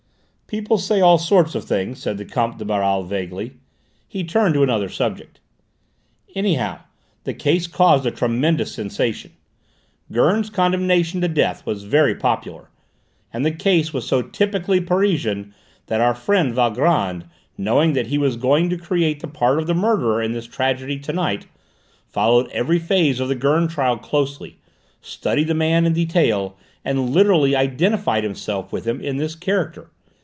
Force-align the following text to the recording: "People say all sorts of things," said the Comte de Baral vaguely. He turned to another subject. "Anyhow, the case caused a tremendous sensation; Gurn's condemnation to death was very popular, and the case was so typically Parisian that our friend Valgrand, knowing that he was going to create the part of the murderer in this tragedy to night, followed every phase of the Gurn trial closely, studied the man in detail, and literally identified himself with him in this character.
"People 0.47 0.77
say 0.77 0.99
all 0.99 1.17
sorts 1.17 1.55
of 1.55 1.63
things," 1.63 2.01
said 2.01 2.17
the 2.17 2.25
Comte 2.25 2.57
de 2.57 2.65
Baral 2.65 3.03
vaguely. 3.05 3.53
He 4.05 4.25
turned 4.25 4.53
to 4.55 4.63
another 4.63 4.89
subject. 4.89 5.39
"Anyhow, 6.35 6.79
the 7.23 7.33
case 7.33 7.67
caused 7.67 8.05
a 8.05 8.11
tremendous 8.11 8.73
sensation; 8.73 9.31
Gurn's 10.11 10.49
condemnation 10.49 11.21
to 11.21 11.29
death 11.29 11.65
was 11.65 11.83
very 11.85 12.13
popular, 12.15 12.69
and 13.31 13.45
the 13.45 13.51
case 13.53 13.93
was 13.93 14.05
so 14.05 14.21
typically 14.21 14.81
Parisian 14.81 15.53
that 15.85 16.01
our 16.01 16.13
friend 16.13 16.53
Valgrand, 16.53 17.23
knowing 17.57 17.93
that 17.93 18.07
he 18.07 18.17
was 18.17 18.35
going 18.35 18.69
to 18.71 18.77
create 18.77 19.21
the 19.21 19.27
part 19.29 19.57
of 19.57 19.67
the 19.67 19.73
murderer 19.73 20.21
in 20.21 20.33
this 20.33 20.47
tragedy 20.47 20.99
to 20.99 21.13
night, 21.13 21.45
followed 22.09 22.49
every 22.49 22.77
phase 22.77 23.21
of 23.21 23.29
the 23.29 23.35
Gurn 23.35 23.69
trial 23.69 23.95
closely, 23.95 24.57
studied 24.99 25.47
the 25.47 25.53
man 25.53 25.85
in 25.85 25.93
detail, 25.93 26.57
and 26.83 27.09
literally 27.11 27.55
identified 27.55 28.25
himself 28.25 28.73
with 28.73 28.85
him 28.85 28.99
in 28.99 29.15
this 29.15 29.33
character. 29.35 29.89